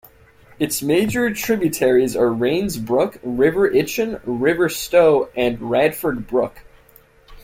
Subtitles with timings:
[0.57, 6.61] Its major tributaries are Rains Brook, River Itchen, River Stowe and Radford Brook.